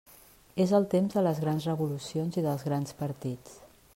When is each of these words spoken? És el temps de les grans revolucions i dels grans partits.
És 0.63 0.71
el 0.77 0.87
temps 0.93 1.17
de 1.17 1.23
les 1.27 1.41
grans 1.43 1.69
revolucions 1.71 2.41
i 2.43 2.47
dels 2.49 2.65
grans 2.71 2.97
partits. 3.05 3.63